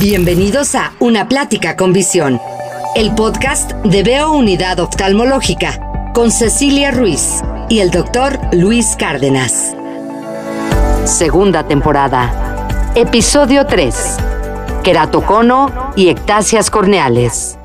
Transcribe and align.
Bienvenidos 0.00 0.74
a 0.74 0.92
Una 1.00 1.26
Plática 1.26 1.74
con 1.74 1.94
Visión, 1.94 2.38
el 2.94 3.14
podcast 3.14 3.72
de 3.76 4.02
Veo 4.02 4.32
Unidad 4.32 4.78
Oftalmológica 4.78 6.10
con 6.12 6.30
Cecilia 6.30 6.90
Ruiz 6.90 7.40
y 7.70 7.78
el 7.78 7.90
doctor 7.90 8.38
Luis 8.52 8.94
Cárdenas. 8.98 9.74
Segunda 11.06 11.66
temporada. 11.66 12.92
Episodio 12.94 13.64
3. 13.64 14.18
Queratocono 14.84 15.92
y 15.96 16.10
ectasias 16.10 16.70
corneales. 16.70 17.58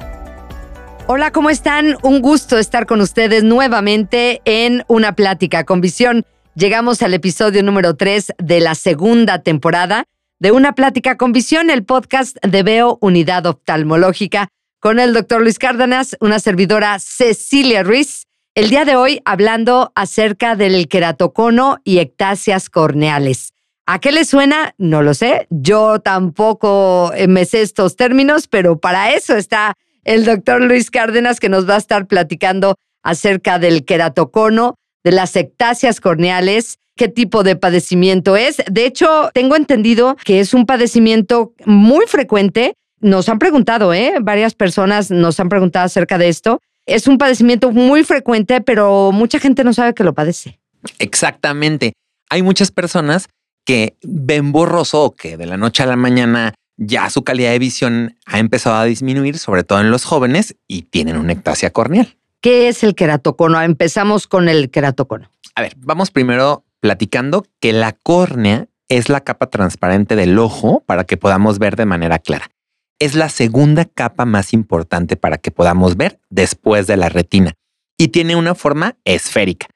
Hola, 1.07 1.31
¿cómo 1.31 1.49
están? 1.49 1.97
Un 2.01 2.21
gusto 2.21 2.57
estar 2.57 2.85
con 2.85 3.01
ustedes 3.01 3.43
nuevamente 3.43 4.41
en 4.45 4.85
Una 4.87 5.15
Plática 5.15 5.65
con 5.65 5.81
Visión. 5.81 6.25
Llegamos 6.55 7.01
al 7.01 7.13
episodio 7.13 7.61
número 7.61 7.97
3 7.97 8.35
de 8.37 8.61
la 8.61 8.75
segunda 8.75 9.39
temporada 9.39 10.05
de 10.41 10.51
Una 10.51 10.73
Plática 10.73 11.17
con 11.17 11.33
Visión, 11.33 11.69
el 11.69 11.85
podcast 11.85 12.35
de 12.43 12.63
Veo 12.63 12.97
Unidad 12.99 13.45
Oftalmológica, 13.45 14.47
con 14.79 14.99
el 14.99 15.13
doctor 15.13 15.43
Luis 15.43 15.59
Cárdenas, 15.59 16.17
una 16.19 16.39
servidora 16.39 16.97
Cecilia 16.97 17.83
Ruiz. 17.83 18.25
El 18.55 18.71
día 18.71 18.83
de 18.83 18.95
hoy 18.95 19.21
hablando 19.23 19.91
acerca 19.93 20.55
del 20.55 20.87
queratocono 20.87 21.77
y 21.83 21.99
ectasias 21.99 22.71
corneales. 22.71 23.53
¿A 23.85 23.99
qué 23.99 24.11
le 24.11 24.25
suena? 24.25 24.73
No 24.79 25.03
lo 25.03 25.13
sé. 25.13 25.45
Yo 25.51 25.99
tampoco 25.99 27.13
me 27.27 27.45
sé 27.45 27.61
estos 27.61 27.95
términos, 27.95 28.47
pero 28.47 28.79
para 28.79 29.13
eso 29.13 29.35
está 29.35 29.75
el 30.05 30.25
doctor 30.25 30.63
Luis 30.63 30.89
Cárdenas 30.89 31.39
que 31.39 31.49
nos 31.49 31.69
va 31.69 31.75
a 31.75 31.77
estar 31.77 32.07
platicando 32.07 32.77
acerca 33.03 33.59
del 33.59 33.85
queratocono, 33.85 34.73
de 35.03 35.11
las 35.11 35.35
ectasias 35.35 36.01
corneales 36.01 36.79
qué 37.01 37.07
tipo 37.07 37.41
de 37.41 37.55
padecimiento 37.55 38.35
es. 38.35 38.57
De 38.69 38.85
hecho, 38.85 39.31
tengo 39.33 39.55
entendido 39.55 40.17
que 40.23 40.39
es 40.39 40.53
un 40.53 40.67
padecimiento 40.67 41.51
muy 41.65 42.05
frecuente. 42.05 42.75
Nos 42.99 43.27
han 43.27 43.39
preguntado, 43.39 43.91
¿eh? 43.91 44.13
Varias 44.21 44.53
personas 44.53 45.09
nos 45.09 45.39
han 45.39 45.49
preguntado 45.49 45.87
acerca 45.87 46.19
de 46.19 46.29
esto. 46.29 46.59
Es 46.85 47.07
un 47.07 47.17
padecimiento 47.17 47.71
muy 47.71 48.03
frecuente, 48.03 48.61
pero 48.61 49.11
mucha 49.11 49.39
gente 49.39 49.63
no 49.63 49.73
sabe 49.73 49.95
que 49.95 50.03
lo 50.03 50.13
padece. 50.13 50.59
Exactamente. 50.99 51.93
Hay 52.29 52.43
muchas 52.43 52.69
personas 52.69 53.29
que 53.65 53.97
ven 54.03 54.51
borroso 54.51 55.05
o 55.05 55.15
que 55.15 55.37
de 55.37 55.47
la 55.47 55.57
noche 55.57 55.81
a 55.81 55.87
la 55.87 55.95
mañana 55.95 56.53
ya 56.77 57.09
su 57.09 57.23
calidad 57.23 57.49
de 57.49 57.57
visión 57.57 58.15
ha 58.27 58.37
empezado 58.37 58.75
a 58.75 58.85
disminuir, 58.85 59.39
sobre 59.39 59.63
todo 59.63 59.81
en 59.81 59.89
los 59.89 60.05
jóvenes, 60.05 60.55
y 60.67 60.83
tienen 60.83 61.17
una 61.17 61.33
ectasia 61.33 61.71
corneal. 61.71 62.15
¿Qué 62.41 62.67
es 62.67 62.83
el 62.83 62.93
queratocono? 62.93 63.59
Empezamos 63.59 64.27
con 64.27 64.49
el 64.49 64.69
queratocono. 64.69 65.31
A 65.55 65.63
ver, 65.63 65.73
vamos 65.77 66.11
primero 66.11 66.63
platicando 66.81 67.45
que 67.61 67.71
la 67.71 67.93
córnea 67.93 68.67
es 68.89 69.07
la 69.07 69.21
capa 69.21 69.49
transparente 69.49 70.17
del 70.17 70.37
ojo 70.37 70.83
para 70.85 71.05
que 71.05 71.15
podamos 71.15 71.59
ver 71.59 71.77
de 71.77 71.85
manera 71.85 72.19
clara. 72.19 72.51
Es 72.99 73.15
la 73.15 73.29
segunda 73.29 73.85
capa 73.85 74.25
más 74.25 74.51
importante 74.51 75.15
para 75.15 75.37
que 75.37 75.51
podamos 75.51 75.95
ver 75.95 76.19
después 76.29 76.87
de 76.87 76.97
la 76.97 77.07
retina 77.07 77.53
y 77.97 78.09
tiene 78.09 78.35
una 78.35 78.53
forma 78.53 78.97
esférica. 79.05 79.67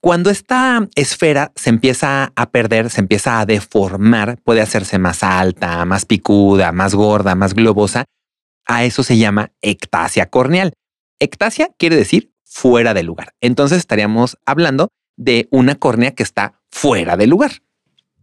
Cuando 0.00 0.30
esta 0.30 0.86
esfera 0.94 1.50
se 1.56 1.70
empieza 1.70 2.30
a 2.36 2.50
perder, 2.50 2.90
se 2.90 3.00
empieza 3.00 3.40
a 3.40 3.46
deformar, 3.46 4.38
puede 4.44 4.60
hacerse 4.60 4.98
más 4.98 5.22
alta, 5.22 5.82
más 5.86 6.04
picuda, 6.04 6.72
más 6.72 6.94
gorda, 6.94 7.34
más 7.34 7.54
globosa, 7.54 8.04
a 8.66 8.84
eso 8.84 9.02
se 9.02 9.16
llama 9.16 9.52
ectasia 9.62 10.26
corneal. 10.26 10.74
Ectasia 11.18 11.70
quiere 11.78 11.96
decir 11.96 12.34
fuera 12.44 12.92
de 12.94 13.02
lugar. 13.02 13.32
Entonces 13.40 13.78
estaríamos 13.78 14.36
hablando 14.44 14.90
de 15.16 15.48
una 15.50 15.74
córnea 15.74 16.12
que 16.12 16.22
está 16.22 16.60
fuera 16.70 17.16
de 17.16 17.26
lugar. 17.26 17.62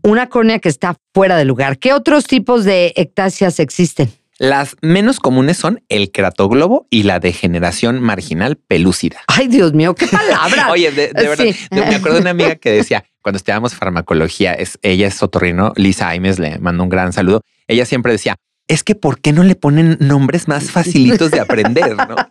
Una 0.03 0.29
córnea 0.29 0.59
que 0.59 0.69
está 0.69 0.95
fuera 1.13 1.37
de 1.37 1.45
lugar. 1.45 1.77
¿Qué 1.77 1.93
otros 1.93 2.25
tipos 2.25 2.65
de 2.65 2.93
ectasias 2.95 3.59
existen? 3.59 4.11
Las 4.39 4.75
menos 4.81 5.19
comunes 5.19 5.57
son 5.57 5.83
el 5.87 6.11
queratoglobo 6.11 6.87
y 6.89 7.03
la 7.03 7.19
degeneración 7.19 8.01
marginal 8.01 8.55
pelúcida. 8.55 9.21
Ay, 9.27 9.47
Dios 9.47 9.73
mío, 9.73 9.93
qué 9.93 10.07
palabra. 10.07 10.67
Oye, 10.71 10.91
de, 10.91 11.11
verdad, 11.13 11.45
me 11.69 11.95
acuerdo 11.95 12.15
de 12.15 12.21
una 12.21 12.31
amiga 12.31 12.55
que 12.55 12.71
decía, 12.71 13.05
cuando 13.21 13.37
estudiábamos 13.37 13.75
farmacología, 13.75 14.53
es, 14.53 14.79
ella 14.81 15.05
es 15.05 15.21
otorrino, 15.21 15.73
Lisa 15.75 16.09
Aimes, 16.09 16.39
le 16.39 16.57
mando 16.57 16.81
un 16.81 16.89
gran 16.89 17.13
saludo. 17.13 17.41
Ella 17.67 17.85
siempre 17.85 18.13
decía, 18.13 18.35
es 18.67 18.83
que 18.83 18.95
¿por 18.95 19.21
qué 19.21 19.31
no 19.31 19.43
le 19.43 19.53
ponen 19.53 19.97
nombres 19.99 20.47
más 20.47 20.71
facilitos 20.71 21.29
de 21.29 21.39
aprender? 21.39 21.95
¿no? 21.95 22.15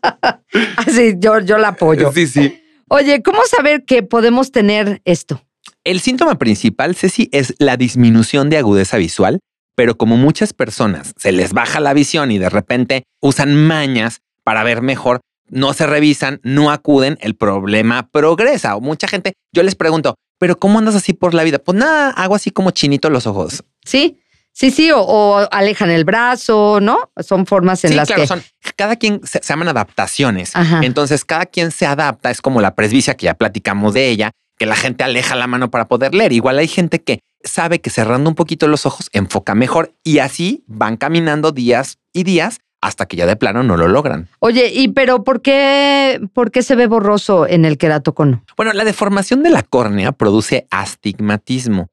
Sí, 0.92 1.14
yo, 1.18 1.38
yo 1.38 1.58
la 1.58 1.68
apoyo. 1.68 2.10
Sí, 2.12 2.26
sí. 2.26 2.59
Oye, 2.92 3.22
¿cómo 3.22 3.38
saber 3.44 3.84
que 3.84 4.02
podemos 4.02 4.50
tener 4.50 5.00
esto? 5.04 5.40
El 5.84 6.00
síntoma 6.00 6.38
principal, 6.38 6.96
Ceci, 6.96 7.28
es 7.30 7.54
la 7.60 7.76
disminución 7.76 8.50
de 8.50 8.58
agudeza 8.58 8.96
visual, 8.96 9.38
pero 9.76 9.96
como 9.96 10.16
muchas 10.16 10.52
personas 10.52 11.14
se 11.16 11.30
les 11.30 11.52
baja 11.52 11.78
la 11.78 11.94
visión 11.94 12.32
y 12.32 12.38
de 12.38 12.48
repente 12.48 13.04
usan 13.20 13.54
mañas 13.54 14.22
para 14.42 14.64
ver 14.64 14.82
mejor, 14.82 15.20
no 15.48 15.72
se 15.72 15.86
revisan, 15.86 16.40
no 16.42 16.72
acuden, 16.72 17.16
el 17.20 17.36
problema 17.36 18.08
progresa. 18.10 18.74
O 18.74 18.80
mucha 18.80 19.06
gente, 19.06 19.34
yo 19.52 19.62
les 19.62 19.76
pregunto, 19.76 20.16
¿pero 20.40 20.58
cómo 20.58 20.80
andas 20.80 20.96
así 20.96 21.12
por 21.12 21.32
la 21.32 21.44
vida? 21.44 21.60
Pues 21.60 21.78
nada, 21.78 22.10
hago 22.10 22.34
así 22.34 22.50
como 22.50 22.72
chinito 22.72 23.08
los 23.08 23.28
ojos. 23.28 23.62
Sí, 23.84 24.18
Sí, 24.60 24.70
sí, 24.70 24.90
o, 24.94 25.48
alejan 25.52 25.90
el 25.90 26.04
brazo, 26.04 26.80
¿no? 26.82 27.10
Son 27.26 27.46
formas 27.46 27.82
en 27.86 27.96
las 27.96 28.08
claro, 28.08 28.20
que... 28.20 28.28
Son, 28.28 28.42
cada 28.76 28.96
quien 28.96 29.22
se, 29.24 29.40
llaman 29.40 29.68
adaptaciones. 29.68 30.52
Entonces, 30.82 31.24
cada 31.24 31.46
quien 31.46 31.70
se 31.70 31.86
adapta. 31.86 32.30
Es 32.30 32.42
como 32.42 32.60
la 32.60 32.74
presbicia 32.74 33.16
que 33.16 33.24
ya 33.24 33.32
platicamos 33.32 33.94
de 33.94 34.10
ella, 34.10 34.32
que 34.58 34.66
la 34.66 34.76
gente 34.76 35.02
aleja 35.02 35.34
la 35.34 35.46
mano 35.46 35.70
para 35.70 35.88
poder 35.88 36.14
leer. 36.14 36.34
Igual 36.34 36.58
hay 36.58 36.68
gente 36.68 37.02
que 37.02 37.20
sabe 37.42 37.80
que 37.80 37.88
cerrando 37.88 38.28
un 38.28 38.36
poquito 38.36 38.68
los 38.68 38.84
ojos 38.84 39.08
enfoca 39.14 39.54
mejor 39.54 39.94
y 40.04 40.18
así 40.18 40.62
van 40.66 40.98
caminando 40.98 41.52
días 41.52 41.96
y 42.12 42.24
días 42.24 42.58
hasta 42.82 43.06
que 43.06 43.16
ya 43.16 43.24
de 43.24 43.36
plano 43.36 43.62
no 43.62 43.78
lo 43.78 43.88
logran. 43.88 44.28
Oye, 44.40 44.70
¿y 44.74 44.88
pero 44.88 45.24
por 45.24 45.40
qué, 45.40 46.20
por 46.34 46.50
qué 46.50 46.62
se 46.62 46.76
ve 46.76 46.86
borroso 46.86 47.46
en 47.46 47.64
el 47.64 47.78
queratocono? 47.78 48.44
Bueno, 48.58 48.74
la 48.74 48.84
deformación 48.84 49.42
de 49.42 49.48
la 49.48 49.62
córnea 49.62 50.12
produce 50.12 50.66
astigmatismo. 50.70 51.88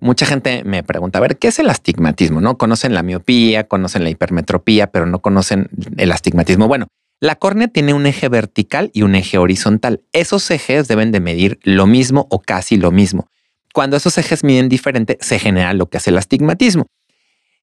Mucha 0.00 0.26
gente 0.26 0.62
me 0.64 0.82
pregunta, 0.82 1.18
a 1.18 1.22
ver, 1.22 1.38
¿qué 1.38 1.48
es 1.48 1.58
el 1.58 1.70
astigmatismo? 1.70 2.40
No 2.40 2.58
conocen 2.58 2.94
la 2.94 3.02
miopía, 3.02 3.66
conocen 3.66 4.04
la 4.04 4.10
hipermetropía, 4.10 4.88
pero 4.88 5.06
no 5.06 5.20
conocen 5.20 5.68
el 5.96 6.12
astigmatismo. 6.12 6.68
Bueno, 6.68 6.86
la 7.20 7.34
córnea 7.34 7.68
tiene 7.68 7.94
un 7.94 8.06
eje 8.06 8.28
vertical 8.28 8.90
y 8.94 9.02
un 9.02 9.14
eje 9.16 9.38
horizontal. 9.38 10.02
Esos 10.12 10.50
ejes 10.50 10.86
deben 10.86 11.10
de 11.10 11.20
medir 11.20 11.58
lo 11.62 11.86
mismo 11.86 12.28
o 12.30 12.40
casi 12.40 12.76
lo 12.76 12.92
mismo. 12.92 13.28
Cuando 13.74 13.96
esos 13.96 14.18
ejes 14.18 14.44
miden 14.44 14.68
diferente, 14.68 15.18
se 15.20 15.38
genera 15.38 15.72
lo 15.72 15.88
que 15.88 15.98
es 15.98 16.06
el 16.06 16.16
astigmatismo. 16.16 16.86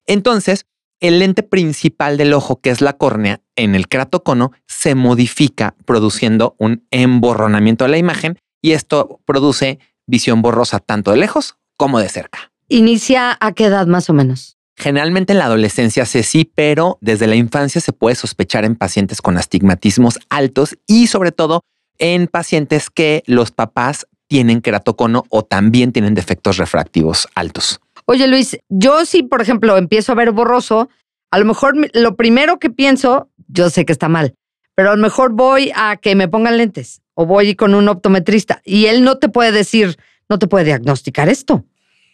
Entonces, 0.06 0.66
el 1.00 1.18
lente 1.18 1.42
principal 1.42 2.16
del 2.16 2.34
ojo, 2.34 2.60
que 2.60 2.70
es 2.70 2.80
la 2.80 2.94
córnea, 2.94 3.40
en 3.54 3.74
el 3.74 3.88
cratocono, 3.88 4.52
se 4.66 4.94
modifica 4.94 5.74
produciendo 5.84 6.54
un 6.58 6.86
emborronamiento 6.90 7.84
de 7.84 7.90
la 7.90 7.98
imagen 7.98 8.38
y 8.62 8.72
esto 8.72 9.20
produce 9.24 9.78
visión 10.06 10.42
borrosa 10.42 10.80
tanto 10.80 11.10
de 11.10 11.18
lejos 11.18 11.56
como 11.76 11.98
de 11.98 12.08
cerca. 12.08 12.52
¿Inicia 12.68 13.36
a 13.40 13.52
qué 13.52 13.66
edad 13.66 13.86
más 13.86 14.10
o 14.10 14.12
menos? 14.12 14.56
Generalmente 14.76 15.32
en 15.32 15.38
la 15.38 15.46
adolescencia 15.46 16.04
se 16.04 16.22
sí, 16.22 16.50
pero 16.54 16.98
desde 17.00 17.26
la 17.26 17.36
infancia 17.36 17.80
se 17.80 17.92
puede 17.92 18.14
sospechar 18.14 18.64
en 18.64 18.76
pacientes 18.76 19.22
con 19.22 19.38
astigmatismos 19.38 20.18
altos 20.28 20.76
y 20.86 21.06
sobre 21.06 21.32
todo 21.32 21.62
en 21.98 22.26
pacientes 22.26 22.90
que 22.90 23.22
los 23.26 23.52
papás 23.52 24.06
tienen 24.28 24.60
queratocono 24.60 25.24
o 25.30 25.44
también 25.44 25.92
tienen 25.92 26.14
defectos 26.14 26.58
refractivos 26.58 27.28
altos. 27.34 27.80
Oye 28.04 28.26
Luis, 28.26 28.58
yo 28.68 29.04
sí, 29.06 29.22
por 29.22 29.40
ejemplo, 29.40 29.76
empiezo 29.78 30.12
a 30.12 30.14
ver 30.16 30.32
borroso, 30.32 30.88
a 31.30 31.38
lo 31.38 31.44
mejor 31.44 31.74
lo 31.94 32.16
primero 32.16 32.58
que 32.58 32.70
pienso, 32.70 33.30
yo 33.48 33.70
sé 33.70 33.84
que 33.84 33.92
está 33.92 34.08
mal, 34.08 34.34
pero 34.74 34.90
a 34.90 34.96
lo 34.96 35.02
mejor 35.02 35.32
voy 35.32 35.72
a 35.74 35.96
que 35.96 36.14
me 36.14 36.28
pongan 36.28 36.58
lentes 36.58 37.00
o 37.14 37.24
voy 37.24 37.54
con 37.54 37.74
un 37.74 37.88
optometrista 37.88 38.60
y 38.64 38.86
él 38.86 39.04
no 39.04 39.18
te 39.18 39.28
puede 39.28 39.52
decir, 39.52 39.96
no 40.28 40.38
te 40.38 40.46
puede 40.46 40.64
diagnosticar 40.64 41.28
esto. 41.28 41.64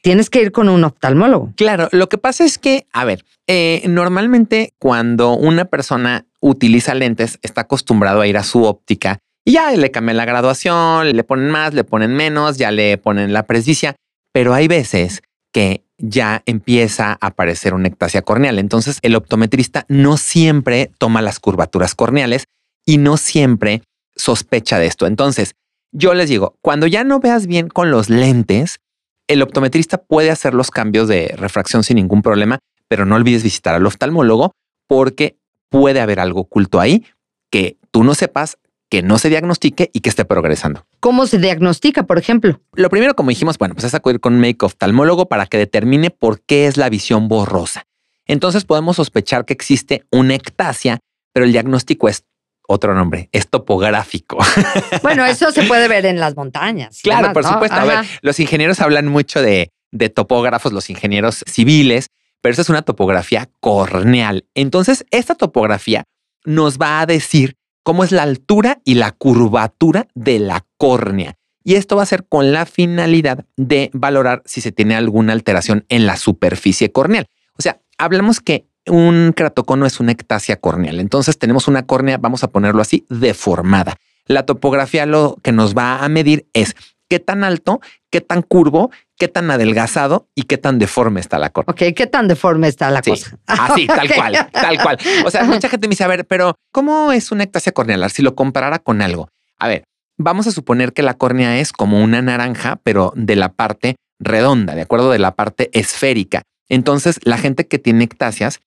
Tienes 0.03 0.31
que 0.31 0.43
ir 0.43 0.50
con 0.50 0.69
un 0.69 0.83
oftalmólogo. 0.83 1.53
Claro, 1.56 1.89
lo 1.93 2.09
que 2.09 2.19
pasa 2.19 2.45
es 2.45 2.59
que, 2.59 2.87
a 2.93 3.05
ver, 3.05 3.25
eh, 3.47 3.83
normalmente 3.87 4.75
cuando 4.79 5.35
una 5.35 5.64
persona 5.67 6.26
utiliza 6.41 6.94
lentes, 6.94 7.38
está 7.43 7.62
acostumbrado 7.62 8.20
a 8.20 8.26
ir 8.26 8.37
a 8.37 8.43
su 8.43 8.64
óptica 8.64 9.19
y 9.44 9.53
ya 9.53 9.70
le 9.73 9.91
cambian 9.91 10.17
la 10.17 10.25
graduación, 10.25 11.14
le 11.14 11.25
ponen 11.25 11.50
más, 11.50 11.73
le 11.73 11.85
ponen 11.85 12.14
menos, 12.14 12.59
ya 12.59 12.70
le 12.73 12.99
ponen 12.99 13.32
la 13.32 13.44
presbicia, 13.44 13.94
pero 14.32 14.55
hay 14.55 14.67
veces 14.67 15.23
que 15.53 15.85
ya 15.99 16.43
empieza 16.47 17.12
a 17.12 17.26
aparecer 17.26 17.75
una 17.75 17.88
ectasia 17.88 18.23
corneal. 18.23 18.58
Entonces 18.58 18.99
el 19.03 19.15
optometrista 19.15 19.85
no 19.88 20.17
siempre 20.17 20.91
toma 20.99 21.23
las 21.23 21.38
curvaturas 21.38 21.94
corneales 21.94 22.44
y 22.85 22.99
no 22.99 23.17
siempre 23.17 23.82
sospecha 24.17 24.79
de 24.79 24.87
esto. 24.87 25.06
Entonces, 25.06 25.55
yo 25.93 26.15
les 26.15 26.29
digo, 26.29 26.56
cuando 26.62 26.87
ya 26.87 27.05
no 27.05 27.21
veas 27.21 27.47
bien 27.47 27.69
con 27.69 27.91
los 27.91 28.09
lentes, 28.09 28.81
el 29.29 29.43
optometrista 29.43 29.99
puede 29.99 30.31
hacer 30.31 30.55
los 30.55 30.71
cambios 30.71 31.06
de 31.06 31.35
refracción 31.37 31.85
sin 31.85 31.97
ningún 31.97 32.23
problema, 32.23 32.59
pero 32.89 33.06
no 33.06 33.15
olvides 33.15 33.43
visitar 33.43 33.75
al 33.75 33.87
oftalmólogo 33.87 34.53
porque 34.89 35.37
puede 35.69 36.00
haber 36.00 36.21
algo 36.21 36.41
oculto 36.41 36.81
ahí 36.81 37.06
que 37.50 37.79
tú 37.91 38.05
no 38.05 38.15
sepas, 38.15 38.59
que 38.91 39.03
no 39.03 39.19
se 39.19 39.29
diagnostique 39.29 39.91
y 39.93 40.00
que 40.00 40.09
esté 40.09 40.25
progresando. 40.25 40.87
¿Cómo 41.00 41.27
se 41.27 41.39
diagnostica, 41.39 42.03
por 42.03 42.19
ejemplo? 42.19 42.61
Lo 42.75 42.91
primero, 42.91 43.15
como 43.15 43.31
dijimos, 43.31 43.59
bueno, 43.59 43.75
pues 43.75 43.85
es 43.85 43.94
acudir 43.94 44.21
con 44.21 44.35
un 44.35 44.41
médico 44.41 44.67
oftalmólogo 44.67 45.27
para 45.27 45.47
que 45.47 45.59
determine 45.59 46.11
por 46.11 46.41
qué 46.43 46.67
es 46.67 46.77
la 46.77 46.89
visión 46.89 47.29
borrosa. 47.29 47.87
Entonces 48.27 48.65
podemos 48.65 48.97
sospechar 48.97 49.44
que 49.44 49.53
existe 49.53 50.05
una 50.11 50.35
ectasia, 50.35 50.99
pero 51.33 51.44
el 51.44 51.53
diagnóstico 51.53 52.09
es 52.09 52.25
otro 52.72 52.94
nombre, 52.94 53.28
es 53.32 53.48
topográfico. 53.48 54.38
Bueno, 55.02 55.24
eso 55.24 55.50
se 55.50 55.64
puede 55.64 55.88
ver 55.88 56.06
en 56.06 56.20
las 56.20 56.36
montañas. 56.36 57.00
Claro, 57.02 57.32
por 57.32 57.44
supuesto. 57.44 57.76
A 57.76 57.84
ver, 57.84 58.04
los 58.22 58.38
ingenieros 58.40 58.80
hablan 58.80 59.08
mucho 59.08 59.42
de, 59.42 59.70
de 59.90 60.08
topógrafos, 60.08 60.72
los 60.72 60.90
ingenieros 60.90 61.44
civiles, 61.46 62.08
pero 62.40 62.52
esa 62.52 62.62
es 62.62 62.69
una 62.69 62.82
topografía 62.82 63.48
corneal. 63.60 64.46
Entonces, 64.54 65.04
esta 65.10 65.34
topografía 65.34 66.04
nos 66.44 66.78
va 66.78 67.00
a 67.00 67.06
decir 67.06 67.56
cómo 67.82 68.04
es 68.04 68.12
la 68.12 68.22
altura 68.22 68.80
y 68.84 68.94
la 68.94 69.12
curvatura 69.12 70.08
de 70.14 70.38
la 70.38 70.64
córnea. 70.76 71.34
Y 71.64 71.74
esto 71.74 71.96
va 71.96 72.02
a 72.02 72.06
ser 72.06 72.26
con 72.28 72.52
la 72.52 72.66
finalidad 72.66 73.44
de 73.56 73.90
valorar 73.92 74.42
si 74.44 74.60
se 74.60 74.72
tiene 74.72 74.96
alguna 74.96 75.32
alteración 75.32 75.84
en 75.88 76.06
la 76.06 76.16
superficie 76.16 76.90
corneal. 76.90 77.26
O 77.56 77.62
sea, 77.62 77.80
hablamos 77.98 78.40
que 78.40 78.66
un 78.87 79.32
cratocono 79.34 79.87
es 79.87 80.00
una 80.00 80.12
ectasia 80.12 80.56
corneal. 80.56 81.00
Entonces 81.00 81.38
tenemos 81.38 81.69
una 81.69 81.87
córnea, 81.87 82.19
vamos 82.19 82.44
a 82.44 82.49
ponerlo 82.49 82.82
así, 82.82 83.06
deformada. 83.08 83.96
La 84.26 84.46
topografía 84.46 85.06
lo 85.06 85.37
que 85.43 85.52
nos 85.52 85.76
va 85.76 86.05
a 86.05 86.08
medir 86.08 86.46
es 86.52 86.75
qué 87.08 87.20
tan 87.20 87.44
alto, 87.44 87.81
qué 88.11 88.20
tan 88.20 88.43
curvo, 88.43 88.90
qué 89.19 89.29
tan 89.29 89.50
adelgazado 89.50 90.29
y 90.34 90.44
qué 90.44 90.58
tan 90.58 90.79
deforme 90.79 91.20
está 91.20 91.38
la 91.38 91.50
córnea. 91.50 91.73
Ok, 91.73 91.94
qué 91.94 92.06
tan 92.06 92.29
deforme 92.29 92.69
está 92.69 92.90
la 92.90 93.02
cosa. 93.02 93.37
Así, 93.46 93.87
tal 93.87 94.12
cual, 94.14 94.49
tal 94.50 94.82
cual. 94.82 94.99
O 95.25 95.31
sea, 95.31 95.44
mucha 95.44 95.69
gente 95.69 95.88
me 95.88 95.93
dice, 95.93 96.05
a 96.05 96.08
ver, 96.08 96.26
pero 96.26 96.55
¿cómo 96.73 97.12
es 97.12 97.31
una 97.31 97.44
ectasia 97.44 97.73
corneal? 97.73 98.08
Si 98.11 98.23
lo 98.23 98.34
comparara 98.34 98.79
con 98.79 99.02
algo. 99.02 99.29
A 99.58 99.69
ver, 99.69 99.84
vamos 100.17 100.46
a 100.46 100.52
suponer 100.52 100.93
que 100.93 101.02
la 101.02 101.14
córnea 101.14 101.58
es 101.58 101.73
como 101.73 102.02
una 102.02 102.23
naranja, 102.23 102.81
pero 102.82 103.12
de 103.14 103.37
la 103.37 103.50
parte 103.52 103.96
redonda, 104.19 104.75
de 104.75 104.82
acuerdo, 104.82 105.11
de 105.11 105.19
la 105.19 105.34
parte 105.34 105.70
esférica. 105.79 106.43
Entonces, 106.69 107.20
la 107.25 107.37
gente 107.37 107.69
que 107.69 107.79
tiene 107.79 108.05
ectasias 108.05 108.61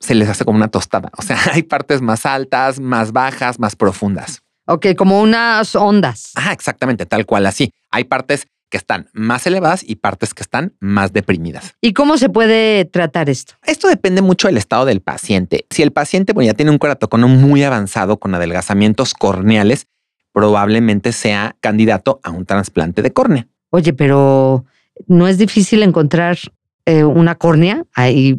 se 0.00 0.14
les 0.14 0.28
hace 0.28 0.44
como 0.44 0.56
una 0.56 0.68
tostada. 0.68 1.10
O 1.16 1.22
sea, 1.22 1.38
hay 1.52 1.62
partes 1.62 2.02
más 2.02 2.26
altas, 2.26 2.80
más 2.80 3.12
bajas, 3.12 3.58
más 3.58 3.76
profundas. 3.76 4.42
Ok, 4.66 4.86
como 4.96 5.20
unas 5.20 5.76
ondas. 5.76 6.32
Ah, 6.34 6.52
exactamente, 6.52 7.06
tal 7.06 7.24
cual 7.24 7.46
así. 7.46 7.70
Hay 7.90 8.04
partes 8.04 8.48
que 8.68 8.76
están 8.76 9.08
más 9.12 9.46
elevadas 9.46 9.84
y 9.86 9.96
partes 9.96 10.34
que 10.34 10.42
están 10.42 10.74
más 10.80 11.12
deprimidas. 11.12 11.74
¿Y 11.80 11.92
cómo 11.92 12.18
se 12.18 12.28
puede 12.28 12.84
tratar 12.84 13.30
esto? 13.30 13.54
Esto 13.64 13.88
depende 13.88 14.22
mucho 14.22 14.48
del 14.48 14.56
estado 14.56 14.84
del 14.84 15.00
paciente. 15.00 15.66
Si 15.70 15.82
el 15.82 15.92
paciente 15.92 16.34
ya 16.42 16.54
tiene 16.54 16.72
un 16.72 16.78
coratocono 16.78 17.28
muy 17.28 17.62
avanzado 17.62 18.18
con 18.18 18.34
adelgazamientos 18.34 19.14
corneales, 19.14 19.86
probablemente 20.32 21.12
sea 21.12 21.56
candidato 21.60 22.20
a 22.22 22.30
un 22.30 22.44
trasplante 22.44 23.02
de 23.02 23.12
córnea. 23.12 23.46
Oye, 23.70 23.92
pero 23.92 24.64
no 25.06 25.28
es 25.28 25.38
difícil 25.38 25.82
encontrar 25.82 26.38
eh, 26.86 27.04
una 27.04 27.36
córnea. 27.36 27.84
Ahí 27.94 28.38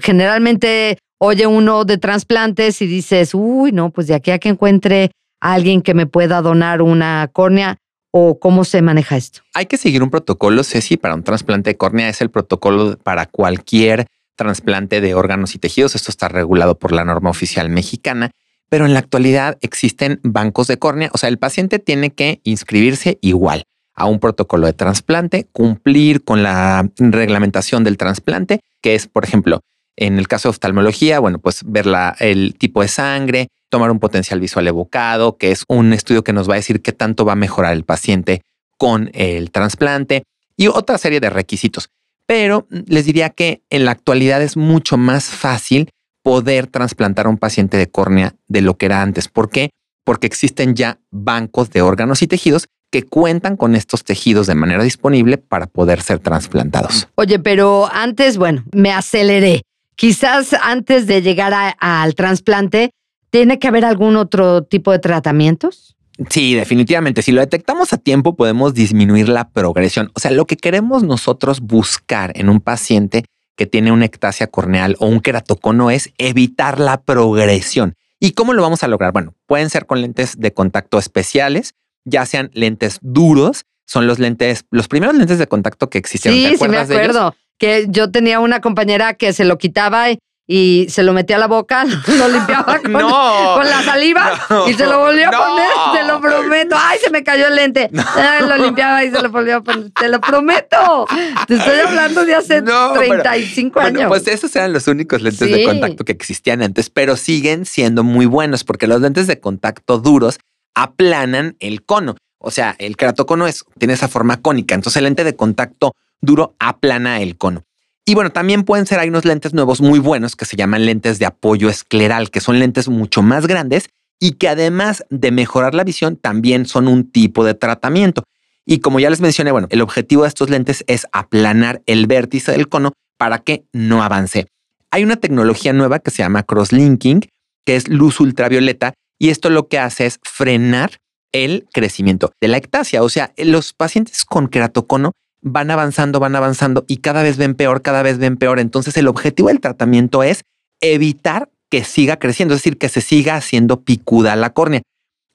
generalmente 0.00 0.98
oye 1.18 1.46
uno 1.46 1.84
de 1.84 1.98
trasplantes 1.98 2.82
y 2.82 2.86
dices, 2.86 3.34
uy, 3.34 3.72
no, 3.72 3.90
pues 3.90 4.06
de 4.06 4.14
aquí 4.14 4.30
a 4.30 4.38
que 4.38 4.48
encuentre 4.48 5.10
a 5.40 5.54
alguien 5.54 5.82
que 5.82 5.94
me 5.94 6.06
pueda 6.06 6.42
donar 6.42 6.82
una 6.82 7.28
córnea 7.32 7.78
o 8.10 8.38
cómo 8.38 8.64
se 8.64 8.82
maneja 8.82 9.16
esto. 9.16 9.42
Hay 9.54 9.66
que 9.66 9.76
seguir 9.76 10.02
un 10.02 10.10
protocolo, 10.10 10.64
Ceci, 10.64 10.96
para 10.96 11.14
un 11.14 11.22
trasplante 11.22 11.70
de 11.70 11.76
córnea 11.76 12.08
es 12.08 12.20
el 12.20 12.30
protocolo 12.30 12.96
para 12.98 13.26
cualquier 13.26 14.06
trasplante 14.36 15.00
de 15.00 15.14
órganos 15.14 15.54
y 15.54 15.58
tejidos. 15.58 15.94
Esto 15.94 16.10
está 16.10 16.28
regulado 16.28 16.78
por 16.78 16.92
la 16.92 17.04
norma 17.04 17.30
oficial 17.30 17.68
mexicana, 17.68 18.30
pero 18.68 18.86
en 18.86 18.94
la 18.94 19.00
actualidad 19.00 19.58
existen 19.60 20.20
bancos 20.22 20.66
de 20.66 20.78
córnea. 20.78 21.10
O 21.12 21.18
sea, 21.18 21.28
el 21.28 21.38
paciente 21.38 21.78
tiene 21.78 22.10
que 22.10 22.40
inscribirse 22.44 23.18
igual 23.20 23.64
a 23.94 24.06
un 24.06 24.18
protocolo 24.18 24.66
de 24.66 24.74
trasplante, 24.74 25.46
cumplir 25.52 26.22
con 26.22 26.42
la 26.42 26.88
reglamentación 26.98 27.82
del 27.82 27.96
trasplante, 27.96 28.60
que 28.82 28.94
es, 28.94 29.08
por 29.08 29.24
ejemplo, 29.24 29.60
en 29.96 30.18
el 30.18 30.28
caso 30.28 30.48
de 30.48 30.50
oftalmología, 30.50 31.18
bueno, 31.18 31.38
pues 31.38 31.62
ver 31.64 31.86
el 32.20 32.54
tipo 32.58 32.82
de 32.82 32.88
sangre, 32.88 33.48
tomar 33.68 33.90
un 33.90 33.98
potencial 33.98 34.40
visual 34.40 34.68
evocado, 34.68 35.36
que 35.36 35.50
es 35.50 35.64
un 35.68 35.92
estudio 35.92 36.22
que 36.22 36.32
nos 36.32 36.48
va 36.48 36.54
a 36.54 36.56
decir 36.56 36.82
qué 36.82 36.92
tanto 36.92 37.24
va 37.24 37.32
a 37.32 37.36
mejorar 37.36 37.72
el 37.72 37.84
paciente 37.84 38.42
con 38.78 39.10
el 39.14 39.50
trasplante 39.50 40.24
y 40.56 40.68
otra 40.68 40.98
serie 40.98 41.20
de 41.20 41.30
requisitos. 41.30 41.90
Pero 42.26 42.66
les 42.70 43.06
diría 43.06 43.30
que 43.30 43.62
en 43.70 43.84
la 43.84 43.92
actualidad 43.92 44.42
es 44.42 44.56
mucho 44.56 44.96
más 44.96 45.26
fácil 45.26 45.90
poder 46.22 46.66
trasplantar 46.66 47.26
a 47.26 47.28
un 47.28 47.38
paciente 47.38 47.76
de 47.76 47.88
córnea 47.88 48.34
de 48.48 48.60
lo 48.60 48.76
que 48.76 48.86
era 48.86 49.00
antes. 49.00 49.28
¿Por 49.28 49.48
qué? 49.48 49.70
Porque 50.04 50.26
existen 50.26 50.74
ya 50.74 50.98
bancos 51.10 51.70
de 51.70 51.82
órganos 51.82 52.22
y 52.22 52.26
tejidos 52.26 52.66
que 52.90 53.04
cuentan 53.04 53.56
con 53.56 53.74
estos 53.74 54.04
tejidos 54.04 54.46
de 54.46 54.54
manera 54.54 54.82
disponible 54.82 55.38
para 55.38 55.66
poder 55.66 56.02
ser 56.02 56.18
trasplantados. 56.18 57.08
Oye, 57.14 57.38
pero 57.38 57.88
antes, 57.92 58.38
bueno, 58.38 58.64
me 58.72 58.92
aceleré 58.92 59.62
quizás 59.96 60.52
antes 60.52 61.06
de 61.06 61.22
llegar 61.22 61.74
al 61.78 62.14
trasplante, 62.14 62.90
¿tiene 63.30 63.58
que 63.58 63.68
haber 63.68 63.84
algún 63.84 64.16
otro 64.16 64.62
tipo 64.62 64.92
de 64.92 64.98
tratamientos? 64.98 65.96
Sí, 66.30 66.54
definitivamente. 66.54 67.22
Si 67.22 67.32
lo 67.32 67.40
detectamos 67.40 67.92
a 67.92 67.98
tiempo, 67.98 68.36
podemos 68.36 68.72
disminuir 68.72 69.28
la 69.28 69.50
progresión. 69.50 70.10
O 70.14 70.20
sea, 70.20 70.30
lo 70.30 70.46
que 70.46 70.56
queremos 70.56 71.02
nosotros 71.02 71.60
buscar 71.60 72.32
en 72.36 72.48
un 72.48 72.60
paciente 72.60 73.24
que 73.56 73.66
tiene 73.66 73.92
una 73.92 74.04
ectasia 74.04 74.46
corneal 74.46 74.96
o 74.98 75.06
un 75.06 75.20
queratocono 75.20 75.90
es 75.90 76.12
evitar 76.18 76.78
la 76.78 77.02
progresión. 77.02 77.94
¿Y 78.18 78.32
cómo 78.32 78.54
lo 78.54 78.62
vamos 78.62 78.82
a 78.82 78.88
lograr? 78.88 79.12
Bueno, 79.12 79.34
pueden 79.46 79.68
ser 79.68 79.86
con 79.86 80.00
lentes 80.00 80.38
de 80.38 80.52
contacto 80.54 80.98
especiales, 80.98 81.74
ya 82.04 82.24
sean 82.24 82.50
lentes 82.54 82.98
duros, 83.02 83.64
son 83.86 84.06
los 84.06 84.18
lentes, 84.18 84.64
los 84.70 84.88
primeros 84.88 85.14
lentes 85.16 85.38
de 85.38 85.46
contacto 85.46 85.90
que 85.90 85.98
existieron. 85.98 86.38
Sí, 86.38 86.56
sí 86.56 86.68
me 86.68 86.78
acuerdo 86.78 87.34
que 87.58 87.86
yo 87.88 88.10
tenía 88.10 88.40
una 88.40 88.60
compañera 88.60 89.14
que 89.14 89.32
se 89.32 89.44
lo 89.44 89.58
quitaba 89.58 90.06
y, 90.48 90.86
se 90.90 91.02
lo 91.02 91.12
metía 91.12 91.36
a 91.36 91.38
la 91.40 91.48
boca, 91.48 91.84
lo 92.06 92.28
limpiaba 92.28 92.78
con, 92.82 92.92
la 92.92 93.82
saliva 93.82 94.32
y 94.68 94.74
se 94.74 94.86
lo 94.86 95.00
volvió 95.00 95.28
a 95.28 95.30
poner, 95.32 95.66
te 95.92 96.04
lo 96.04 96.20
prometo. 96.20 96.76
Ay, 96.78 96.98
se 97.02 97.10
me 97.10 97.24
cayó 97.24 97.48
el 97.48 97.56
lente. 97.56 97.90
lo 97.92 98.56
limpiaba 98.56 99.04
y 99.04 99.10
se 99.10 99.20
lo 99.20 99.30
volvió 99.30 99.56
a 99.56 99.60
poner, 99.62 99.90
te 99.90 100.08
lo 100.08 100.20
prometo. 100.20 101.06
Te 101.48 101.54
estoy 101.54 101.80
hablando 101.80 102.24
de 102.24 102.34
hace 102.36 102.62
35 102.62 103.80
años. 103.80 104.04
pues 104.06 104.28
esos 104.28 104.54
eran 104.54 104.72
los 104.72 104.86
únicos 104.86 105.20
lentes 105.20 105.50
de 105.50 105.64
contacto 105.64 106.04
que 106.04 106.12
existían 106.12 106.62
antes, 106.62 106.90
pero 106.90 107.16
siguen 107.16 107.64
siendo 107.64 108.04
muy 108.04 108.26
buenos 108.26 108.62
porque 108.62 108.86
los 108.86 109.00
lentes 109.00 109.26
de 109.26 109.40
contacto 109.40 109.98
duros 109.98 110.38
aplanan 110.76 111.56
el 111.58 111.84
cono. 111.84 112.16
O 112.38 112.52
sea, 112.52 112.76
el 112.78 112.96
keratocono 112.96 113.48
es, 113.48 113.64
tiene 113.78 113.94
esa 113.94 114.06
forma 114.08 114.36
cónica. 114.40 114.74
Entonces 114.74 114.98
el 114.98 115.04
lente 115.04 115.24
de 115.24 115.34
contacto 115.34 115.92
duro 116.20 116.54
aplana 116.58 117.20
el 117.20 117.36
cono. 117.36 117.64
Y 118.04 118.14
bueno, 118.14 118.30
también 118.30 118.62
pueden 118.62 118.86
ser, 118.86 119.00
hay 119.00 119.08
unos 119.08 119.24
lentes 119.24 119.52
nuevos 119.52 119.80
muy 119.80 119.98
buenos 119.98 120.36
que 120.36 120.44
se 120.44 120.56
llaman 120.56 120.86
lentes 120.86 121.18
de 121.18 121.26
apoyo 121.26 121.68
escleral, 121.68 122.30
que 122.30 122.40
son 122.40 122.60
lentes 122.60 122.88
mucho 122.88 123.22
más 123.22 123.46
grandes 123.48 123.88
y 124.20 124.32
que 124.32 124.48
además 124.48 125.04
de 125.10 125.30
mejorar 125.30 125.74
la 125.74 125.84
visión, 125.84 126.16
también 126.16 126.66
son 126.66 126.88
un 126.88 127.10
tipo 127.10 127.44
de 127.44 127.54
tratamiento. 127.54 128.22
Y 128.64 128.78
como 128.78 129.00
ya 129.00 129.10
les 129.10 129.20
mencioné, 129.20 129.50
bueno, 129.50 129.66
el 129.70 129.80
objetivo 129.80 130.22
de 130.22 130.28
estos 130.28 130.50
lentes 130.50 130.84
es 130.86 131.06
aplanar 131.12 131.82
el 131.86 132.06
vértice 132.06 132.52
del 132.52 132.68
cono 132.68 132.92
para 133.18 133.38
que 133.38 133.64
no 133.72 134.02
avance. 134.02 134.46
Hay 134.90 135.04
una 135.04 135.16
tecnología 135.16 135.72
nueva 135.72 135.98
que 135.98 136.10
se 136.10 136.22
llama 136.22 136.44
crosslinking, 136.44 137.22
que 137.64 137.76
es 137.76 137.88
luz 137.88 138.20
ultravioleta, 138.20 138.94
y 139.18 139.30
esto 139.30 139.50
lo 139.50 139.68
que 139.68 139.78
hace 139.78 140.06
es 140.06 140.18
frenar 140.22 140.98
el 141.32 141.66
crecimiento 141.72 142.32
de 142.40 142.48
la 142.48 142.56
ectasia. 142.56 143.02
O 143.02 143.08
sea, 143.08 143.32
los 143.36 143.72
pacientes 143.72 144.24
con 144.24 144.48
queratocono 144.48 145.12
van 145.48 145.70
avanzando, 145.70 146.18
van 146.18 146.34
avanzando 146.34 146.84
y 146.88 146.96
cada 146.96 147.22
vez 147.22 147.36
ven 147.36 147.54
peor, 147.54 147.80
cada 147.80 148.02
vez 148.02 148.18
ven 148.18 148.36
peor. 148.36 148.58
Entonces 148.58 148.96
el 148.96 149.06
objetivo 149.06 149.48
del 149.48 149.60
tratamiento 149.60 150.24
es 150.24 150.42
evitar 150.80 151.48
que 151.70 151.84
siga 151.84 152.16
creciendo, 152.16 152.54
es 152.54 152.60
decir, 152.60 152.78
que 152.78 152.88
se 152.88 153.00
siga 153.00 153.36
haciendo 153.36 153.80
picuda 153.82 154.34
la 154.34 154.50
córnea. 154.50 154.82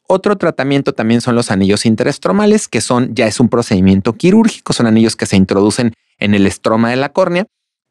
Otro 0.08 0.38
tratamiento 0.38 0.92
también 0.92 1.22
son 1.22 1.36
los 1.36 1.50
anillos 1.50 1.86
interestromales, 1.86 2.68
que 2.68 2.82
son 2.82 3.16
ya 3.16 3.26
es 3.26 3.40
un 3.40 3.48
procedimiento 3.48 4.14
quirúrgico, 4.14 4.74
son 4.74 4.86
anillos 4.86 5.16
que 5.16 5.26
se 5.26 5.38
introducen 5.38 5.94
en 6.20 6.34
el 6.34 6.46
estroma 6.46 6.90
de 6.90 6.98
la 6.98 7.14
córnea 7.14 7.46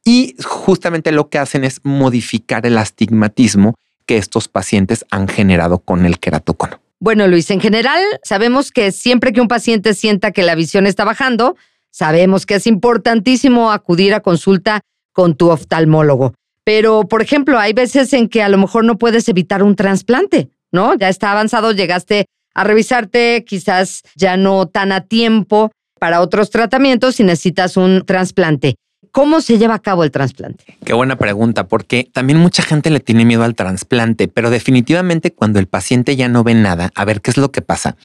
y 0.05 0.37
justamente 0.45 1.13
lo 1.13 1.31
que 1.31 1.39
hacen 1.39 1.65
es 1.65 1.81
modificar 1.85 2.67
el 2.67 2.77
astigmatismo 2.77 3.77
que 4.05 4.19
estos 4.19 4.49
pacientes 4.49 5.07
han 5.11 5.27
generado 5.27 5.79
con 5.79 6.05
el 6.05 6.19
queratocono. 6.19 6.81
Bueno, 6.99 7.27
Luis, 7.29 7.51
en 7.51 7.61
general 7.61 8.01
sabemos 8.23 8.73
que 8.73 8.93
siempre 8.93 9.33
que 9.33 9.41
un 9.41 9.49
paciente 9.49 9.95
sienta 9.95 10.33
que 10.33 10.43
la 10.43 10.55
visión 10.55 10.87
está 10.87 11.05
bajando, 11.05 11.57
Sabemos 11.91 12.47
que 12.47 12.55
es 12.55 12.67
importantísimo 12.67 13.73
acudir 13.73 14.15
a 14.15 14.21
consulta 14.21 14.81
con 15.13 15.35
tu 15.35 15.51
oftalmólogo, 15.51 16.35
pero 16.65 17.09
por 17.09 17.23
ejemplo, 17.23 17.59
hay 17.59 17.73
veces 17.73 18.13
en 18.13 18.29
que 18.29 18.43
a 18.43 18.49
lo 18.49 18.59
mejor 18.59 18.85
no 18.85 18.97
puedes 18.97 19.29
evitar 19.29 19.63
un 19.63 19.77
trasplante, 19.77 20.51
¿no? 20.71 20.95
Ya 20.95 21.09
está 21.09 21.33
avanzado, 21.33 21.73
llegaste 21.73 22.27
a 22.55 22.65
revisarte, 22.65 23.45
quizás 23.47 24.03
ya 24.15 24.37
no 24.37 24.67
tan 24.67 24.93
a 24.93 25.03
tiempo 25.03 25.73
para 25.99 26.21
otros 26.21 26.51
tratamientos 26.51 27.21
y 27.21 27.25
necesitas 27.25 27.77
un 27.77 28.05
trasplante. 28.07 28.77
¿Cómo 29.13 29.41
se 29.41 29.59
lleva 29.59 29.75
a 29.75 29.79
cabo 29.81 30.05
el 30.05 30.13
trasplante? 30.13 30.79
Qué 30.85 30.93
buena 30.93 31.17
pregunta, 31.17 31.67
porque 31.67 32.09
también 32.13 32.39
mucha 32.39 32.63
gente 32.63 32.91
le 32.91 33.01
tiene 33.01 33.25
miedo 33.25 33.43
al 33.43 33.57
trasplante, 33.57 34.29
pero 34.29 34.51
definitivamente 34.51 35.33
cuando 35.33 35.59
el 35.59 35.67
paciente 35.67 36.15
ya 36.15 36.29
no 36.29 36.45
ve 36.45 36.55
nada, 36.55 36.91
a 36.95 37.05
ver 37.05 37.21
qué 37.21 37.33
es 37.33 37.37
lo 37.37 37.51
que 37.51 37.63
pasa. 37.63 37.97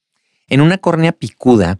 En 0.47 0.61
una 0.61 0.79
córnea 0.79 1.11
picuda, 1.11 1.77